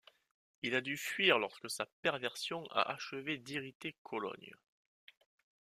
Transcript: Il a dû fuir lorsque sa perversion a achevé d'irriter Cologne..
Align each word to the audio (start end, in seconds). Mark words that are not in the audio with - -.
Il 0.63 0.73
a 0.73 0.81
dû 0.81 0.97
fuir 0.97 1.37
lorsque 1.37 1.69
sa 1.69 1.85
perversion 2.01 2.65
a 2.71 2.81
achevé 2.91 3.37
d'irriter 3.37 3.95
Cologne.. 4.01 4.51